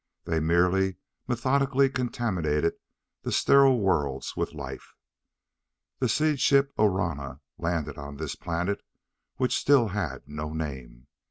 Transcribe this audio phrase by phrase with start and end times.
[0.23, 0.95] They merely
[1.27, 2.73] methodically contaminated
[3.21, 4.93] the sterile worlds with life.
[5.99, 8.81] The Seed Ship Orana landed on this planet
[9.37, 11.05] which still had no name.